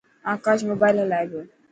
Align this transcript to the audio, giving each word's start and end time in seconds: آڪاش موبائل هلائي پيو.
آڪاش 0.33 0.59
موبائل 0.69 0.95
هلائي 1.01 1.25
پيو. 1.31 1.41